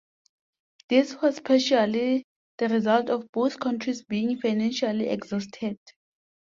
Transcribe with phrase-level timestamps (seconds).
[0.89, 2.25] This was partially
[2.57, 5.77] the result of both countries being financially exhausted.